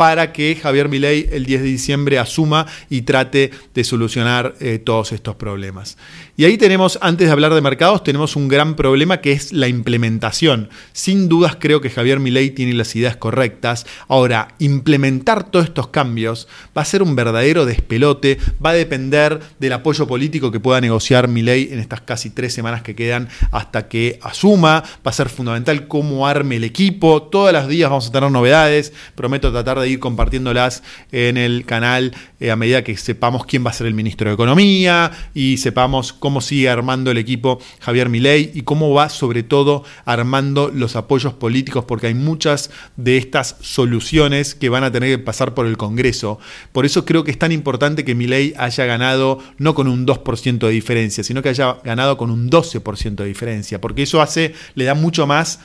para 0.02 0.34
que 0.34 0.56
Javier 0.56 0.90
Milei 0.90 1.30
el 1.32 1.46
10 1.46 1.62
de 1.62 1.68
diciembre 1.68 2.18
asuma 2.18 2.66
y 2.90 3.04
trate 3.04 3.52
de 3.76 3.84
solucionar 3.84 4.56
eh, 4.60 4.80
todos 4.80 5.12
estos 5.12 5.36
problemas. 5.36 5.96
Y 6.42 6.46
ahí 6.46 6.58
tenemos, 6.58 6.98
antes 7.04 7.28
de 7.28 7.32
hablar 7.32 7.54
de 7.54 7.62
mercados, 7.62 8.04
tenemos 8.04 8.36
un 8.36 8.48
gran 8.48 8.76
problema 8.76 9.22
que 9.22 9.32
es 9.32 9.54
la 9.54 9.68
implementación. 9.68 10.70
Sin 10.92 11.30
dudas 11.30 11.56
creo 11.60 11.82
que 11.82 11.92
Javier 11.92 12.20
Milei 12.20 12.50
tiene 12.50 12.74
las 12.74 12.96
ideas 12.96 13.16
correctas. 13.16 13.86
Ahora, 14.08 14.48
implementar 14.58 15.52
todos 15.52 15.66
estos 15.66 15.90
cambios 15.90 16.48
va 16.76 16.82
a 16.82 16.86
ser 16.86 17.04
un 17.04 17.16
verdadero 17.16 17.68
despelote, 17.68 18.40
va 18.66 18.72
a 18.72 18.74
depender 18.74 19.40
del 19.60 19.74
apoyo 19.74 20.08
político 20.08 20.50
que 20.50 20.60
pueda 20.60 20.82
negociar 20.82 21.28
Milei 21.28 21.72
en 21.72 21.78
estas 21.78 22.02
casi 22.02 22.32
tres 22.32 22.56
semanas 22.56 22.82
que 22.82 22.96
quedan 22.96 23.30
hasta 23.52 23.88
que 23.88 24.18
asuma. 24.24 24.84
Va 25.06 25.12
a 25.12 25.14
ser 25.14 25.30
fundamental 25.30 25.88
cómo 25.88 26.26
arme 26.26 26.56
el 26.56 26.64
equipo. 26.64 27.22
Todos 27.22 27.54
los 27.54 27.68
días 27.68 27.92
vamos 27.92 28.08
a 28.08 28.12
tener 28.12 28.32
novedades. 28.32 28.94
Prometo 29.14 29.52
tratar 29.52 29.80
de 29.80 29.91
ir 29.92 30.00
compartiéndolas 30.00 30.84
en 31.12 31.38
el 31.38 31.66
canal 31.66 32.14
eh, 32.40 32.52
a 32.52 32.56
medida 32.56 32.84
que 32.84 32.98
sepamos 32.98 33.46
quién 33.46 33.66
va 33.66 33.70
a 33.70 33.74
ser 33.74 33.88
el 33.88 33.94
ministro 33.94 34.30
de 34.30 34.34
Economía 34.34 35.12
y 35.34 35.58
sepamos 35.58 36.14
cómo 36.14 36.42
sigue 36.42 36.70
armando 36.70 37.12
el 37.12 37.18
equipo 37.18 37.60
Javier 37.80 38.10
Milei 38.10 38.52
y 38.54 38.62
cómo 38.62 38.94
va 38.94 39.10
sobre 39.10 39.44
todo 39.44 39.84
armando 40.06 40.72
los 40.74 40.96
apoyos 40.96 41.34
políticos, 41.34 41.86
porque 41.86 42.08
hay 42.08 42.14
muchas 42.14 42.72
de 42.98 43.18
estas 43.18 43.58
soluciones 43.62 44.56
que 44.56 44.70
van 44.70 44.84
a 44.84 44.92
tener 44.92 45.10
que 45.10 45.24
pasar 45.24 45.54
por 45.54 45.66
el 45.68 45.78
Congreso. 45.78 46.40
Por 46.72 46.86
eso 46.86 47.06
creo 47.06 47.24
que 47.24 47.32
es 47.32 47.40
tan 47.40 47.52
importante 47.52 48.04
que 48.04 48.16
Milei 48.16 48.54
haya 48.58 48.86
ganado 48.86 49.40
no 49.58 49.76
con 49.76 49.88
un 49.88 50.06
2% 50.06 50.58
de 50.60 50.72
diferencia, 50.72 51.24
sino 51.24 51.42
que 51.42 51.50
haya 51.50 51.78
ganado 51.84 52.18
con 52.18 52.32
un 52.32 52.50
12% 52.50 53.16
de 53.16 53.26
diferencia, 53.26 53.82
porque 53.82 54.04
eso 54.04 54.22
hace, 54.22 54.54
le 54.76 54.86
da 54.86 54.94
mucho 54.94 55.28
más 55.28 55.60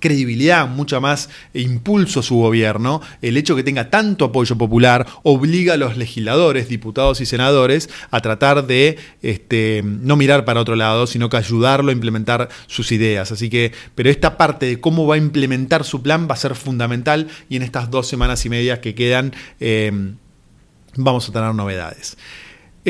credibilidad, 0.00 0.68
mucha 0.68 1.00
más 1.00 1.28
impulso 1.54 2.20
a 2.20 2.22
su 2.22 2.36
gobierno, 2.36 3.00
el 3.22 3.36
hecho 3.36 3.56
que 3.56 3.62
tenga 3.62 3.90
tanto 3.90 4.26
apoyo 4.26 4.56
popular 4.56 5.06
obliga 5.22 5.74
a 5.74 5.76
los 5.76 5.96
legisladores, 5.96 6.68
diputados 6.68 7.20
y 7.20 7.26
senadores 7.26 7.88
a 8.10 8.20
tratar 8.20 8.66
de 8.66 8.98
este, 9.22 9.82
no 9.84 10.16
mirar 10.16 10.44
para 10.44 10.60
otro 10.60 10.76
lado, 10.76 11.06
sino 11.06 11.28
que 11.28 11.36
ayudarlo 11.36 11.90
a 11.90 11.92
implementar 11.92 12.48
sus 12.66 12.92
ideas. 12.92 13.32
Así 13.32 13.50
que, 13.50 13.72
pero 13.94 14.10
esta 14.10 14.36
parte 14.36 14.66
de 14.66 14.80
cómo 14.80 15.06
va 15.06 15.16
a 15.16 15.18
implementar 15.18 15.84
su 15.84 16.02
plan 16.02 16.28
va 16.28 16.34
a 16.34 16.38
ser 16.38 16.54
fundamental 16.54 17.28
y 17.48 17.56
en 17.56 17.62
estas 17.62 17.90
dos 17.90 18.08
semanas 18.08 18.44
y 18.44 18.48
media 18.48 18.80
que 18.80 18.94
quedan 18.94 19.34
eh, 19.60 19.92
vamos 20.96 21.28
a 21.28 21.32
tener 21.32 21.54
novedades. 21.54 22.16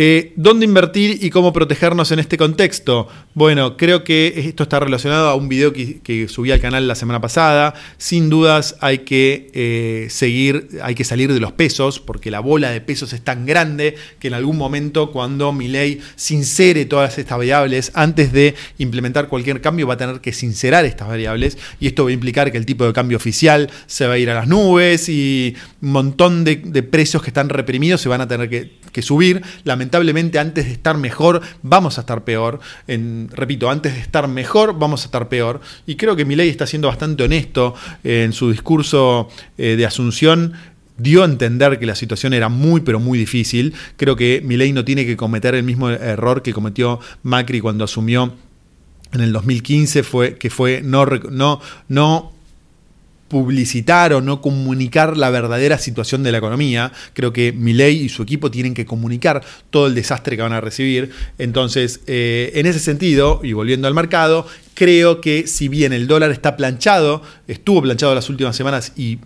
Eh, 0.00 0.33
¿Dónde 0.37 0.64
invertir 0.64 1.25
y 1.25 1.31
cómo 1.31 1.52
protegernos 1.52 2.12
en 2.12 2.21
este 2.21 2.37
contexto? 2.37 3.09
Bueno, 3.35 3.76
creo 3.76 4.05
que 4.05 4.33
esto 4.37 4.62
está 4.62 4.78
relacionado 4.78 5.26
a 5.26 5.35
un 5.35 5.49
video 5.49 5.73
que, 5.73 6.28
subí 6.28 6.52
al 6.52 6.61
canal 6.61 6.87
la 6.87 6.95
semana 6.95 7.21
pasada. 7.21 7.75
Sin 7.97 8.31
dudas 8.31 8.76
hay 8.81 8.99
que 8.99 9.50
eh, 9.55 10.07
seguir, 10.09 10.69
hay 10.85 10.95
que 10.95 11.02
salir 11.02 11.33
de 11.33 11.40
los 11.40 11.50
pesos, 11.50 11.99
porque 11.99 12.31
la 12.31 12.38
bola 12.38 12.71
de 12.71 12.81
pesos 12.81 13.12
es 13.12 13.23
tan 13.23 13.45
grande 13.45 13.97
que 14.21 14.28
en 14.28 14.35
algún 14.35 14.57
momento 14.57 15.11
cuando 15.11 15.52
mi 15.52 15.67
ley 15.67 16.00
sincere 16.14 16.85
todas 16.85 17.19
estas 17.19 17.37
variables, 17.37 17.90
antes 17.95 18.33
de 18.33 18.55
implementar 18.78 19.26
cualquier 19.26 19.61
cambio 19.61 19.88
va 19.88 19.95
a 19.95 19.97
tener 19.97 20.21
que 20.21 20.33
sincerar 20.33 20.85
estas 20.85 21.09
variables 21.09 21.59
y 21.81 21.88
esto 21.88 22.05
va 22.05 22.11
a 22.11 22.12
implicar 22.12 22.52
que 22.52 22.59
el 22.59 22.67
tipo 22.67 22.85
de 22.85 22.93
cambio 22.93 23.17
oficial 23.17 23.69
se 23.88 24.07
va 24.07 24.12
a 24.12 24.19
ir 24.19 24.31
a 24.31 24.35
las 24.35 24.47
nubes 24.47 25.09
y 25.09 25.57
un 25.83 25.90
montón 25.90 26.45
de, 26.45 26.57
precios 26.85 27.21
que 27.21 27.31
están 27.31 27.49
reprimidos 27.49 28.00
se 28.00 28.09
van 28.09 28.21
a 28.21 28.28
tener 28.28 28.49
que, 28.49 28.78
que 28.93 29.02
subir. 29.02 29.43
Lamentablemente 29.64 29.88
lamentablemente 29.88 30.38
antes 30.38 30.66
de 30.66 30.73
estar 30.73 30.99
mejor 30.99 31.40
vamos 31.62 31.97
a 31.97 32.02
estar 32.02 32.23
peor. 32.25 32.61
Repito, 32.87 33.71
antes 33.71 33.95
de 33.95 34.00
estar 34.00 34.28
mejor 34.28 34.78
vamos 34.78 35.02
a 35.02 35.04
estar 35.07 35.28
peor. 35.28 35.61
Y 35.87 35.97
creo 35.97 36.14
que 36.14 36.25
Milei 36.25 36.50
está 36.50 36.66
siendo 36.66 36.88
bastante 36.88 37.25
honesto 37.25 37.75
en 38.04 38.33
su 38.33 38.50
discurso 38.50 39.28
eh, 39.57 39.76
de 39.76 39.87
Asunción 39.87 40.52
dio 40.99 41.23
a 41.23 41.26
entender 41.26 41.78
que 41.78 41.87
la 41.87 41.95
situación 41.95 42.35
era 42.35 42.49
muy 42.49 42.83
pero 42.83 43.00
muy 43.00 43.18
difícil. 43.18 43.73
Creo 43.97 44.16
que 44.16 44.42
Milei 44.45 44.73
no 44.73 44.85
tiene 44.85 45.07
que 45.07 45.16
cometer 45.16 45.54
el 45.54 45.62
mismo 45.62 45.88
error 45.88 46.42
que 46.42 46.52
cometió 46.52 47.00
Macri 47.23 47.61
cuando 47.61 47.85
asumió 47.85 48.35
en 49.12 49.21
el 49.23 49.33
2015, 49.33 50.02
fue, 50.02 50.37
que 50.37 50.50
fue 50.50 50.83
no, 50.83 51.07
no 51.88 52.33
publicitar 53.28 54.12
o 54.12 54.20
no 54.20 54.40
comunicar 54.40 55.16
la 55.16 55.30
verdadera 55.30 55.78
situación 55.78 56.23
de 56.23 56.32
la 56.32 56.38
economía. 56.38 56.92
Creo 57.12 57.32
que 57.32 57.52
Milei 57.52 58.02
y 58.02 58.08
su 58.08 58.23
equipo 58.23 58.50
tienen 58.50 58.75
que 58.75 58.87
comunicar 58.87 59.42
todo 59.70 59.87
el 59.87 59.94
desastre 59.94 60.37
que 60.37 60.42
van 60.42 60.52
a 60.52 60.61
recibir. 60.61 61.11
Entonces, 61.38 62.00
eh, 62.06 62.52
en 62.54 62.66
ese 62.66 62.80
sentido, 62.80 63.40
y 63.42 63.52
volviendo 63.52 63.87
al 63.87 63.94
mercado, 63.94 64.47
creo 64.75 65.20
que 65.20 65.47
si 65.47 65.68
bien 65.68 65.92
el 65.92 66.06
dólar 66.06 66.30
está 66.30 66.56
planchado, 66.56 67.23
estuvo 67.47 67.82
planchado 67.82 68.14
las 68.14 68.28
últimas 68.30 68.56
semanas 68.56 68.92
y 68.97 69.18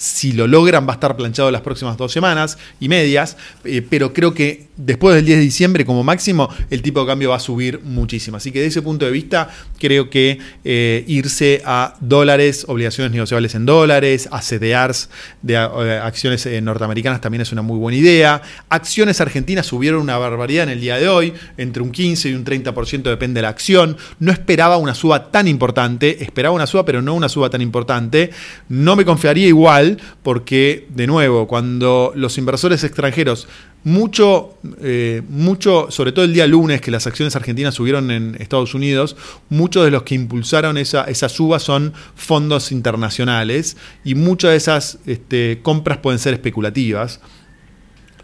si 0.00 0.32
lo 0.32 0.46
logran 0.46 0.86
va 0.88 0.92
a 0.92 0.94
estar 0.94 1.14
planchado 1.14 1.50
las 1.50 1.60
próximas 1.60 1.98
dos 1.98 2.10
semanas 2.10 2.56
y 2.80 2.88
medias, 2.88 3.36
eh, 3.64 3.82
pero 3.86 4.14
creo 4.14 4.32
que 4.32 4.68
después 4.78 5.14
del 5.14 5.26
10 5.26 5.36
de 5.36 5.44
diciembre 5.44 5.84
como 5.84 6.02
máximo 6.02 6.48
el 6.70 6.80
tipo 6.80 7.00
de 7.00 7.06
cambio 7.06 7.28
va 7.28 7.36
a 7.36 7.40
subir 7.40 7.82
muchísimo. 7.84 8.38
Así 8.38 8.50
que 8.50 8.60
desde 8.60 8.68
ese 8.70 8.82
punto 8.82 9.04
de 9.04 9.10
vista 9.10 9.50
creo 9.78 10.08
que 10.08 10.38
eh, 10.64 11.04
irse 11.06 11.60
a 11.66 11.96
dólares, 12.00 12.64
obligaciones 12.66 13.12
negociables 13.12 13.54
en 13.54 13.66
dólares, 13.66 14.26
a 14.32 14.40
CDRs 14.40 15.10
de 15.42 15.52
eh, 15.52 16.00
acciones 16.02 16.48
norteamericanas 16.62 17.20
también 17.20 17.42
es 17.42 17.52
una 17.52 17.60
muy 17.60 17.78
buena 17.78 17.98
idea. 17.98 18.40
Acciones 18.70 19.20
argentinas 19.20 19.66
subieron 19.66 20.00
una 20.00 20.16
barbaridad 20.16 20.64
en 20.64 20.70
el 20.70 20.80
día 20.80 20.96
de 20.96 21.10
hoy, 21.10 21.34
entre 21.58 21.82
un 21.82 21.90
15 21.90 22.30
y 22.30 22.32
un 22.32 22.46
30% 22.46 23.02
depende 23.02 23.40
de 23.40 23.42
la 23.42 23.50
acción. 23.50 23.98
No 24.18 24.32
esperaba 24.32 24.78
una 24.78 24.94
suba 24.94 25.30
tan 25.30 25.46
importante, 25.46 26.24
esperaba 26.24 26.54
una 26.54 26.66
suba 26.66 26.86
pero 26.86 27.02
no 27.02 27.12
una 27.12 27.28
suba 27.28 27.50
tan 27.50 27.60
importante. 27.60 28.30
No 28.70 28.96
me 28.96 29.04
confiaría 29.04 29.46
igual 29.46 29.89
porque, 30.22 30.86
de 30.90 31.06
nuevo, 31.06 31.46
cuando 31.46 32.12
los 32.14 32.38
inversores 32.38 32.84
extranjeros, 32.84 33.48
mucho, 33.82 34.58
eh, 34.82 35.22
mucho, 35.28 35.90
sobre 35.90 36.12
todo 36.12 36.24
el 36.24 36.34
día 36.34 36.46
lunes 36.46 36.80
que 36.80 36.90
las 36.90 37.06
acciones 37.06 37.34
argentinas 37.36 37.74
subieron 37.74 38.10
en 38.10 38.36
Estados 38.38 38.74
Unidos, 38.74 39.16
muchos 39.48 39.84
de 39.84 39.90
los 39.90 40.02
que 40.02 40.14
impulsaron 40.14 40.76
esa, 40.76 41.04
esa 41.04 41.28
suba 41.28 41.58
son 41.58 41.94
fondos 42.14 42.72
internacionales 42.72 43.76
y 44.04 44.14
muchas 44.14 44.50
de 44.50 44.56
esas 44.56 44.98
este, 45.06 45.60
compras 45.62 45.98
pueden 45.98 46.18
ser 46.18 46.34
especulativas. 46.34 47.20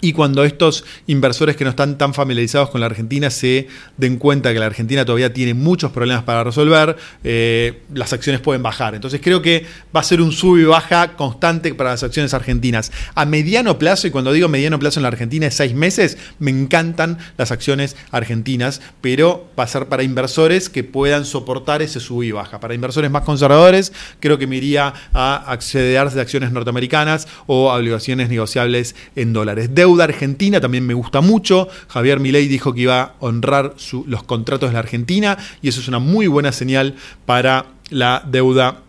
Y 0.00 0.12
cuando 0.12 0.44
estos 0.44 0.84
inversores 1.06 1.56
que 1.56 1.64
no 1.64 1.70
están 1.70 1.98
tan 1.98 2.14
familiarizados 2.14 2.70
con 2.70 2.80
la 2.80 2.86
Argentina 2.86 3.30
se 3.30 3.68
den 3.96 4.18
cuenta 4.18 4.52
que 4.52 4.58
la 4.58 4.66
Argentina 4.66 5.04
todavía 5.04 5.32
tiene 5.32 5.54
muchos 5.54 5.92
problemas 5.92 6.24
para 6.24 6.44
resolver, 6.44 6.96
eh, 7.24 7.82
las 7.94 8.12
acciones 8.12 8.40
pueden 8.40 8.62
bajar. 8.62 8.94
Entonces 8.94 9.20
creo 9.22 9.42
que 9.42 9.64
va 9.94 10.00
a 10.00 10.04
ser 10.04 10.20
un 10.20 10.32
sub 10.32 10.58
y 10.58 10.64
baja 10.64 11.16
constante 11.16 11.74
para 11.74 11.90
las 11.90 12.02
acciones 12.02 12.34
argentinas. 12.34 12.92
A 13.14 13.24
mediano 13.24 13.78
plazo, 13.78 14.06
y 14.06 14.10
cuando 14.10 14.32
digo 14.32 14.48
mediano 14.48 14.78
plazo 14.78 15.00
en 15.00 15.02
la 15.02 15.08
Argentina 15.08 15.46
es 15.46 15.54
seis 15.54 15.74
meses, 15.74 16.18
me 16.38 16.50
encantan 16.50 17.18
las 17.38 17.50
acciones 17.50 17.96
argentinas, 18.10 18.82
pero 19.00 19.48
va 19.58 19.64
a 19.64 19.68
ser 19.68 19.86
para 19.86 20.02
inversores 20.02 20.68
que 20.68 20.84
puedan 20.84 21.24
soportar 21.24 21.82
ese 21.82 22.00
sub 22.00 22.22
y 22.22 22.32
baja. 22.32 22.60
Para 22.60 22.74
inversores 22.74 23.10
más 23.10 23.22
conservadores, 23.22 23.92
creo 24.20 24.38
que 24.38 24.46
me 24.46 24.56
iría 24.56 24.92
a 25.12 25.36
acceder 25.50 25.96
de 25.96 26.20
acciones 26.20 26.52
norteamericanas 26.52 27.26
o 27.46 27.72
obligaciones 27.72 28.28
negociables 28.28 28.94
en 29.14 29.32
dólares 29.32 29.74
deuda 29.86 30.04
argentina 30.04 30.60
también 30.60 30.84
me 30.84 30.94
gusta 30.94 31.20
mucho. 31.20 31.68
Javier 31.88 32.18
Milei 32.18 32.48
dijo 32.48 32.74
que 32.74 32.80
iba 32.80 33.00
a 33.00 33.14
honrar 33.20 33.74
los 34.06 34.22
contratos 34.24 34.70
de 34.70 34.74
la 34.74 34.80
Argentina 34.80 35.38
y 35.62 35.68
eso 35.68 35.80
es 35.80 35.86
una 35.86 36.00
muy 36.00 36.26
buena 36.26 36.50
señal 36.50 36.96
para 37.24 37.66
la 37.90 38.22
deuda 38.26 38.82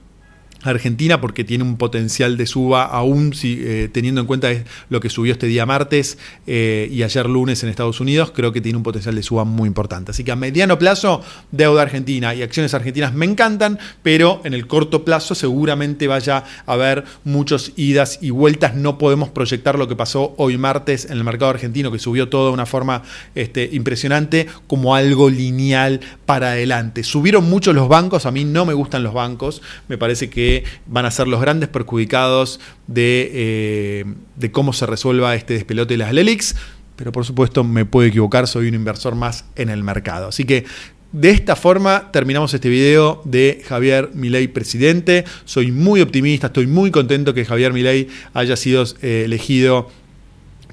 Argentina 0.67 1.21
porque 1.21 1.43
tiene 1.43 1.63
un 1.63 1.77
potencial 1.77 2.37
de 2.37 2.45
suba 2.45 2.83
aún 2.83 3.33
si, 3.33 3.59
eh, 3.61 3.89
teniendo 3.91 4.21
en 4.21 4.27
cuenta 4.27 4.49
lo 4.89 4.99
que 4.99 5.09
subió 5.09 5.33
este 5.33 5.47
día 5.47 5.65
martes 5.65 6.17
eh, 6.45 6.89
y 6.91 7.03
ayer 7.03 7.27
lunes 7.27 7.63
en 7.63 7.69
Estados 7.69 7.99
Unidos, 7.99 8.31
creo 8.33 8.51
que 8.51 8.61
tiene 8.61 8.77
un 8.77 8.83
potencial 8.83 9.15
de 9.15 9.23
suba 9.23 9.43
muy 9.43 9.67
importante. 9.67 10.11
Así 10.11 10.23
que 10.23 10.31
a 10.31 10.35
mediano 10.35 10.79
plazo, 10.79 11.21
deuda 11.51 11.81
argentina 11.81 12.33
y 12.35 12.41
acciones 12.41 12.73
argentinas 12.73 13.13
me 13.13 13.25
encantan, 13.25 13.79
pero 14.03 14.41
en 14.43 14.53
el 14.53 14.67
corto 14.67 15.03
plazo 15.03 15.35
seguramente 15.35 16.07
vaya 16.07 16.43
a 16.65 16.73
haber 16.73 17.03
muchas 17.23 17.71
idas 17.75 18.19
y 18.21 18.29
vueltas. 18.29 18.75
No 18.75 18.97
podemos 18.97 19.29
proyectar 19.29 19.77
lo 19.77 19.87
que 19.87 19.95
pasó 19.95 20.33
hoy 20.37 20.57
martes 20.57 21.05
en 21.05 21.17
el 21.17 21.23
mercado 21.23 21.51
argentino, 21.51 21.91
que 21.91 21.99
subió 21.99 22.29
todo 22.29 22.47
de 22.47 22.53
una 22.53 22.65
forma 22.65 23.03
este, 23.35 23.69
impresionante, 23.71 24.47
como 24.67 24.95
algo 24.95 25.29
lineal 25.29 25.99
para 26.25 26.51
adelante. 26.51 27.03
Subieron 27.03 27.49
mucho 27.49 27.73
los 27.73 27.87
bancos, 27.87 28.25
a 28.25 28.31
mí 28.31 28.45
no 28.45 28.65
me 28.65 28.73
gustan 28.73 29.03
los 29.03 29.13
bancos, 29.13 29.61
me 29.87 29.97
parece 29.97 30.29
que 30.29 30.56
van 30.85 31.05
a 31.05 31.11
ser 31.11 31.27
los 31.27 31.41
grandes 31.41 31.69
perjudicados 31.69 32.59
eh, 32.95 34.05
de, 34.35 34.51
cómo 34.51 34.73
se 34.73 34.85
resuelva 34.85 35.35
este 35.35 35.53
despelote 35.53 35.93
de 35.93 35.97
las 35.97 36.13
LELIX, 36.13 36.55
pero 36.95 37.11
por 37.11 37.25
supuesto 37.25 37.63
me 37.63 37.85
puedo 37.85 38.07
equivocar, 38.07 38.47
soy 38.47 38.67
un 38.67 38.75
inversor 38.75 39.15
más 39.15 39.45
en 39.55 39.69
el 39.69 39.83
mercado. 39.83 40.27
Así 40.29 40.45
que 40.45 40.65
de 41.11 41.29
esta 41.29 41.55
forma 41.55 42.11
terminamos 42.11 42.53
este 42.53 42.69
video 42.69 43.21
de 43.23 43.63
Javier 43.65 44.11
Milei 44.13 44.47
presidente. 44.47 45.23
Soy 45.45 45.71
muy 45.71 46.01
optimista, 46.01 46.47
estoy 46.47 46.67
muy 46.67 46.91
contento 46.91 47.33
que 47.33 47.45
Javier 47.45 47.71
Milei 47.73 48.09
haya 48.33 48.55
sido 48.55 48.83
eh, 49.01 49.23
elegido 49.25 49.89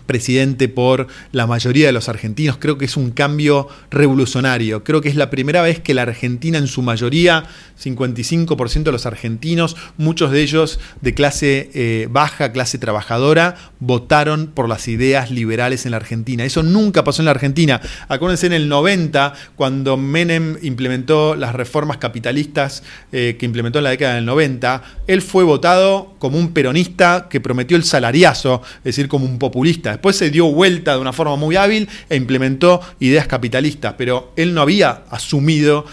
presidente 0.06 0.68
por 0.68 1.06
la 1.32 1.46
mayoría 1.46 1.87
de 1.87 1.92
los 1.92 2.08
argentinos. 2.08 2.56
Creo 2.58 2.78
que 2.78 2.84
es 2.84 2.96
un 2.96 3.11
cambio 3.11 3.68
revolucionario. 3.90 4.84
Creo 4.84 5.00
que 5.00 5.08
es 5.08 5.16
la 5.16 5.30
primera 5.30 5.62
vez 5.62 5.80
que 5.80 5.94
la 5.94 6.02
Argentina 6.02 6.58
en 6.58 6.66
su 6.66 6.82
mayoría, 6.82 7.44
55% 7.82 8.82
de 8.84 8.92
los 8.92 9.06
argentinos, 9.06 9.76
muchos 9.96 10.30
de 10.30 10.42
ellos 10.42 10.78
de 11.00 11.14
clase 11.14 11.70
eh, 11.75 12.08
baja, 12.11 12.52
clase 12.52 12.78
trabajadora, 12.78 13.56
votaron 13.80 14.49
por 14.49 14.68
las 14.68 14.88
ideas 14.88 15.30
liberales 15.30 15.84
en 15.84 15.92
la 15.92 15.99
Argentina. 15.99 16.44
Eso 16.44 16.62
nunca 16.62 17.04
pasó 17.04 17.23
en 17.23 17.26
la 17.26 17.32
Argentina. 17.32 17.80
Acuérdense 18.08 18.46
en 18.46 18.52
el 18.52 18.68
90, 18.68 19.32
cuando 19.56 19.96
Menem 19.96 20.56
implementó 20.62 21.34
las 21.34 21.54
reformas 21.54 21.99
capitalistas 21.99 22.82
eh, 23.12 23.37
que 23.38 23.46
implementó 23.46 23.78
en 23.78 23.84
la 23.84 23.90
década 23.90 24.14
del 24.14 24.25
90, 24.25 24.82
él 25.06 25.23
fue 25.23 25.44
votado 25.44 26.14
como 26.18 26.38
un 26.38 26.52
peronista 26.52 27.28
que 27.28 27.40
prometió 27.40 27.76
el 27.76 27.84
salariazo, 27.84 28.62
es 28.78 28.84
decir, 28.84 29.08
como 29.08 29.26
un 29.26 29.38
populista. 29.38 29.93
Después 29.94 30.16
se 30.16 30.30
dio 30.30 30.46
vuelta 30.46 30.94
de 30.94 30.98
una 30.98 31.12
forma 31.12 31.36
muy 31.36 31.54
hábil 31.54 31.88
e 32.10 32.16
implementó 32.16 32.80
ideas 32.98 33.28
capitalistas, 33.28 33.94
pero 33.96 34.32
él 34.34 34.52
no 34.52 34.60
había 34.60 35.04
asumido 35.08 35.86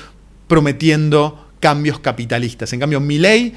prometiendo 0.47 1.49
cambios 1.59 1.99
capitalistas. 1.99 2.73
En 2.73 2.79
cambio, 2.79 2.99
Milley 2.99 3.53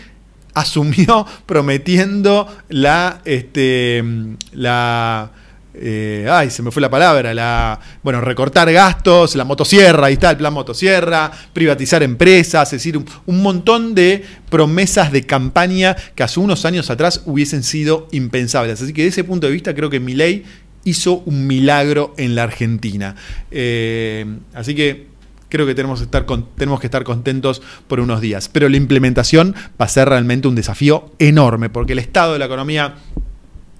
asumió 0.52 1.26
prometiendo 1.46 2.46
la, 2.68 3.22
este, 3.24 4.04
la 4.52 5.30
eh, 5.76 6.28
ay, 6.30 6.50
se 6.50 6.62
me 6.62 6.70
fue 6.70 6.80
la 6.80 6.90
palabra, 6.90 7.34
la, 7.34 7.80
bueno, 8.02 8.20
recortar 8.20 8.72
gastos, 8.72 9.34
la 9.34 9.44
motosierra, 9.44 10.06
ahí 10.06 10.14
está 10.14 10.30
el 10.30 10.36
plan 10.36 10.52
motosierra, 10.52 11.30
privatizar 11.52 12.02
empresas, 12.02 12.72
es 12.72 12.80
decir, 12.80 12.96
un, 13.26 13.42
montón 13.42 13.94
de 13.94 14.24
promesas 14.48 15.10
de 15.10 15.24
campaña 15.24 15.96
que 16.14 16.22
hace 16.22 16.38
unos 16.38 16.64
años 16.64 16.90
atrás 16.90 17.22
hubiesen 17.26 17.64
sido 17.64 18.08
impensables. 18.12 18.80
Así 18.80 18.92
que 18.92 19.02
desde 19.02 19.20
ese 19.20 19.24
punto 19.24 19.48
de 19.48 19.52
vista 19.52 19.74
creo 19.74 19.90
que 19.90 20.00
ley 20.00 20.44
hizo 20.84 21.22
un 21.26 21.46
milagro 21.46 22.14
en 22.18 22.34
la 22.34 22.44
Argentina. 22.44 23.16
Eh, 23.50 24.26
así 24.54 24.74
que 24.74 25.08
creo 25.48 25.66
que 25.66 25.74
tenemos 25.74 26.00
que, 26.00 26.04
estar 26.04 26.26
tenemos 26.56 26.80
que 26.80 26.86
estar 26.86 27.04
contentos 27.04 27.62
por 27.88 28.00
unos 28.00 28.20
días. 28.20 28.48
Pero 28.48 28.68
la 28.68 28.76
implementación 28.76 29.54
va 29.80 29.86
a 29.86 29.88
ser 29.88 30.08
realmente 30.08 30.46
un 30.46 30.54
desafío 30.54 31.12
enorme, 31.18 31.68
porque 31.68 31.94
el 31.94 31.98
estado 31.98 32.34
de 32.34 32.38
la 32.38 32.46
economía 32.46 32.94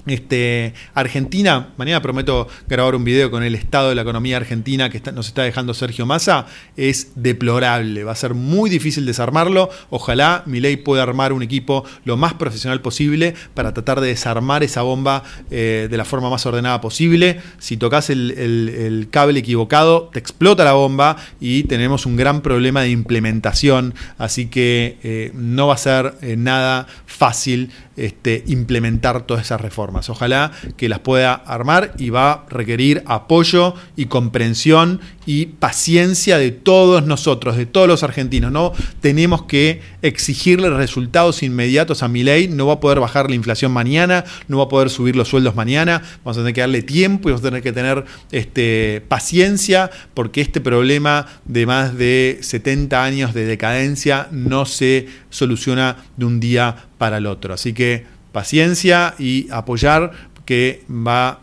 este, 0.07 0.75
Argentina, 0.95 1.69
mañana 1.77 2.03
prometo 2.03 2.49
grabar 2.69 2.95
un 2.95 3.05
video 3.05 3.31
con 3.31 3.43
el 3.43 3.55
estado 3.55 3.89
de 3.89 3.95
la 3.95 4.03
economía 4.03 4.37
argentina 4.37 4.91
que 4.91 5.01
nos 5.13 5.29
está 5.29 5.43
dejando 5.43 5.75
Sergio 5.75 6.07
Massa, 6.07 6.47
es 6.77 7.13
deplorable, 7.15 8.05
va 8.05 8.13
a 8.13 8.17
ser 8.17 8.35
muy 8.35 8.69
difícil 8.69 9.07
desarmarlo, 9.07 9.71
ojalá 9.91 10.43
Milei 10.47 10.77
pueda 10.77 11.03
armar 11.03 11.33
un 11.33 11.43
equipo 11.43 11.85
lo 12.05 12.17
más 12.17 12.35
profesional 12.35 12.81
posible 12.81 13.35
para 13.55 13.73
tratar 13.73 14.01
de 14.01 14.09
desarmar 14.09 14.63
esa 14.63 14.83
bomba 14.83 15.23
eh, 15.51 15.89
de 15.91 15.97
la 15.97 16.05
forma 16.05 16.29
más 16.31 16.45
ordenada 16.47 16.81
posible, 16.81 17.41
si 17.59 17.77
tocas 17.77 18.11
el, 18.11 19.09
cable 19.11 19.41
equivocado 19.41 20.11
te 20.13 20.19
explota 20.19 20.65
la 20.65 20.73
bomba 20.73 21.17
y 21.41 21.65
tenemos 21.65 22.07
un 22.07 22.17
gran 22.17 22.43
problema 22.43 22.83
de 22.83 22.91
implementación, 22.91 23.95
así 24.19 24.47
que 24.47 24.99
eh, 25.03 25.31
no 25.35 25.69
va 25.69 25.75
a 25.75 25.79
ser 25.79 26.15
eh, 26.23 26.37
nada 26.37 26.87
fácil 27.07 27.71
este, 27.97 28.45
implementar 28.47 29.23
todas 29.23 29.45
esas 29.45 29.61
reformas. 29.61 30.11
Ojalá 30.11 30.53
que 30.77 30.89
las 30.89 31.01
pueda 31.01 31.35
armar 31.35 31.93
y 31.99 32.11
va 32.11 32.33
a 32.33 32.47
requerir 32.49 33.03
apoyo 33.07 33.75
y 33.97 34.07
comprensión 34.07 35.01
y 35.27 35.47
paciencia 35.47 36.39
de 36.39 36.51
todos 36.51 37.07
nosotros, 37.07 37.57
de 37.57 37.67
todos 37.67 37.89
los 37.89 38.03
argentinos. 38.03 38.53
No 38.53 38.73
tenemos 39.01 39.45
que 39.45 39.81
exigirle 40.03 40.71
resultados 40.71 41.43
inmediatos 41.43 42.03
a 42.03 42.09
mi 42.09 42.23
ley. 42.23 42.49
No 42.49 42.67
va 42.67 42.75
a 42.75 42.81
poder 42.81 43.01
bajar 43.01 43.29
la 43.29 43.37
inflación 43.37 43.73
mañana, 43.73 44.25
no 44.49 44.59
va 44.59 44.65
a 44.65 44.69
poder 44.69 44.91
subir 44.91 45.17
los 45.17 45.29
sueldos 45.29 45.55
mañana. 45.55 46.03
Vamos 46.25 46.37
a 46.37 46.41
tener 46.41 46.55
que 46.55 46.61
darle 46.61 46.83
tiempo 46.83 47.29
y 47.29 47.33
vamos 47.33 47.45
a 47.45 47.49
tener 47.49 47.63
que 47.63 47.73
tener 47.73 48.05
este, 48.33 49.03
paciencia 49.09 49.91
porque 50.15 50.41
este 50.41 50.61
problema 50.61 51.27
de 51.45 51.67
más 51.67 51.97
de 51.97 52.39
70 52.41 53.03
años 53.03 53.35
de 53.35 53.47
decadencia 53.47 54.29
no 54.31 54.67
se 54.67 55.07
soluciona 55.31 55.97
de 56.17 56.25
un 56.25 56.41
día 56.41 56.77
para 56.99 57.19
el 57.19 57.27
otro. 57.27 57.55
Así 57.55 57.73
que 57.73 58.05
paciencia 58.33 59.15
y 59.19 59.49
apoyar 59.51 60.13
que 60.45 60.83
va 60.91 61.41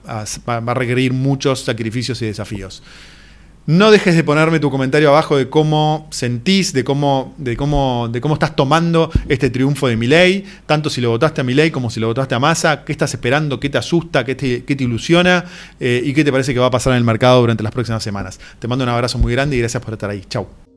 va 0.47 0.71
a 0.71 0.75
requerir 0.75 1.13
muchos 1.13 1.61
sacrificios 1.61 2.21
y 2.21 2.27
desafíos. 2.27 2.83
No 3.67 3.91
dejes 3.91 4.15
de 4.15 4.23
ponerme 4.23 4.59
tu 4.59 4.71
comentario 4.71 5.09
abajo 5.09 5.37
de 5.37 5.47
cómo 5.47 6.07
sentís, 6.09 6.73
de 6.73 6.83
cómo, 6.83 7.35
de 7.37 7.55
cómo, 7.55 8.09
de 8.11 8.19
cómo 8.19 8.33
estás 8.33 8.55
tomando 8.55 9.11
este 9.29 9.51
triunfo 9.51 9.87
de 9.87 9.95
Milei, 9.95 10.45
tanto 10.65 10.89
si 10.89 10.99
lo 10.99 11.11
votaste 11.11 11.41
a 11.41 11.43
Milei 11.43 11.69
como 11.69 11.91
si 11.91 11.99
lo 11.99 12.07
votaste 12.07 12.33
a 12.33 12.39
Massa, 12.39 12.83
qué 12.83 12.91
estás 12.91 13.13
esperando, 13.13 13.59
qué 13.59 13.69
te 13.69 13.77
asusta, 13.77 14.25
qué 14.25 14.33
te, 14.35 14.83
ilusiona 14.83 15.45
eh, 15.79 16.01
y 16.03 16.13
qué 16.13 16.23
te 16.23 16.31
parece 16.31 16.55
que 16.55 16.59
va 16.59 16.67
a 16.67 16.71
pasar 16.71 16.93
en 16.93 16.97
el 16.97 17.03
mercado 17.03 17.39
durante 17.39 17.61
las 17.61 17.71
próximas 17.71 18.01
semanas. 18.01 18.39
Te 18.57 18.67
mando 18.67 18.83
un 18.83 18.89
abrazo 18.89 19.19
muy 19.19 19.31
grande 19.31 19.55
y 19.55 19.59
gracias 19.59 19.83
por 19.83 19.93
estar 19.93 20.09
ahí. 20.09 20.23
Chau. 20.27 20.70